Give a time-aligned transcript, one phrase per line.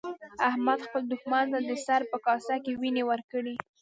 [0.49, 3.55] احمد خپل دوښمن ته د سر په کاسه کې وينې ورکړې.